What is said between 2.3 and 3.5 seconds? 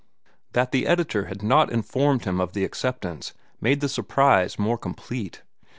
of the acceptance